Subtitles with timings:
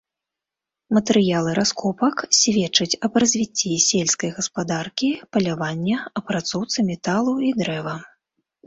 [0.97, 7.95] Матэрыялы раскопак сведчаць аб развіцці сельскай гаспадаркі, палявання, апрацоўцы металу і дрэва.